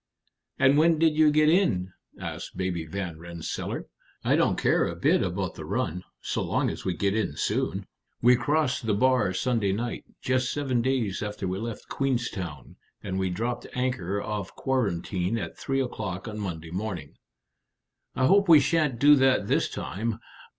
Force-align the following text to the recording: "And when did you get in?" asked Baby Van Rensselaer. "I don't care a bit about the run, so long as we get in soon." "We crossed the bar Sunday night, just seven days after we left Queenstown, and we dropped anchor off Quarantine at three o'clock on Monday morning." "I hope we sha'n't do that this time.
"And 0.57 0.79
when 0.79 0.97
did 0.97 1.15
you 1.15 1.29
get 1.29 1.47
in?" 1.47 1.93
asked 2.19 2.57
Baby 2.57 2.87
Van 2.87 3.19
Rensselaer. 3.19 3.85
"I 4.23 4.35
don't 4.35 4.57
care 4.57 4.87
a 4.87 4.95
bit 4.95 5.21
about 5.21 5.53
the 5.53 5.63
run, 5.63 6.01
so 6.21 6.41
long 6.41 6.71
as 6.71 6.83
we 6.83 6.95
get 6.95 7.13
in 7.15 7.37
soon." 7.37 7.85
"We 8.19 8.35
crossed 8.35 8.87
the 8.87 8.95
bar 8.95 9.31
Sunday 9.31 9.71
night, 9.73 10.05
just 10.19 10.51
seven 10.51 10.81
days 10.81 11.21
after 11.21 11.47
we 11.47 11.59
left 11.59 11.87
Queenstown, 11.87 12.77
and 13.03 13.19
we 13.19 13.29
dropped 13.29 13.67
anchor 13.75 14.19
off 14.19 14.55
Quarantine 14.55 15.37
at 15.37 15.55
three 15.55 15.81
o'clock 15.81 16.27
on 16.27 16.39
Monday 16.39 16.71
morning." 16.71 17.13
"I 18.15 18.25
hope 18.25 18.49
we 18.49 18.59
sha'n't 18.59 18.97
do 18.97 19.15
that 19.17 19.45
this 19.45 19.69
time. 19.69 20.19